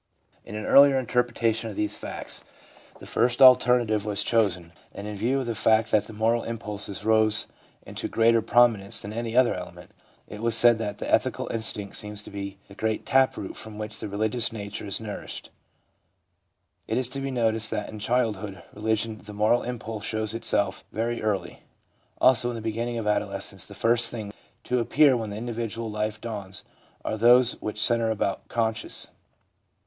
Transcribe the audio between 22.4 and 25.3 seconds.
in the beginning of adolescence the first things to appear when